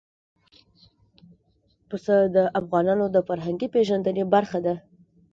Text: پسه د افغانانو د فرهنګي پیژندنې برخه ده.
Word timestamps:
پسه 1.89 2.15
د 2.35 2.37
افغانانو 2.59 3.05
د 3.15 3.17
فرهنګي 3.27 3.67
پیژندنې 3.75 4.23
برخه 4.33 4.59
ده. 4.65 4.75